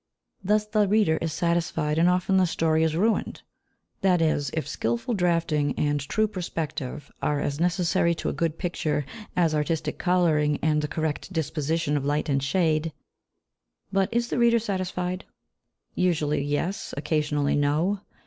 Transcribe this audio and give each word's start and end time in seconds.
Thus 0.43 0.65
the 0.65 0.87
reader 0.87 1.17
is 1.17 1.31
satisfied, 1.31 1.99
and 1.99 2.09
often 2.09 2.37
the 2.37 2.47
story 2.47 2.81
is 2.81 2.95
ruined; 2.95 3.43
that 4.01 4.19
is, 4.19 4.49
if 4.55 4.67
skilful 4.67 5.13
drafting 5.13 5.77
and 5.77 5.99
true 5.99 6.27
perspective 6.27 7.11
are 7.21 7.39
as 7.39 7.59
necessary 7.59 8.15
to 8.15 8.27
a 8.27 8.33
good 8.33 8.57
picture 8.57 9.05
as 9.35 9.53
artistic 9.53 9.99
colouring 9.99 10.57
and 10.63 10.81
the 10.81 10.87
correct 10.87 11.31
disposition 11.31 11.97
of 11.97 12.03
light 12.03 12.29
and 12.29 12.41
shade. 12.41 12.93
But 13.93 14.11
is 14.11 14.29
the 14.29 14.39
reader 14.39 14.57
satisfied? 14.57 15.23
Usually, 15.93 16.43
yes; 16.43 16.95
occasionally, 16.97 17.55
no. 17.55 17.99